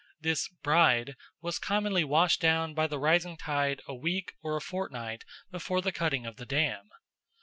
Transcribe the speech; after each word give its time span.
This 0.19 0.47
"bride" 0.47 1.15
was 1.41 1.59
commonly 1.59 2.03
washed 2.03 2.41
down 2.41 2.73
by 2.73 2.87
the 2.87 2.97
rising 2.97 3.37
tide 3.37 3.83
a 3.87 3.93
week 3.93 4.33
or 4.41 4.55
a 4.57 4.59
fortnight 4.59 5.23
before 5.51 5.79
the 5.79 5.91
cutting 5.91 6.25
of 6.25 6.37
the 6.37 6.45
dam. 6.47 6.89